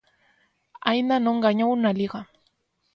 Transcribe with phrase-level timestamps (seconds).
[0.89, 2.21] Aínda non gañou na Liga.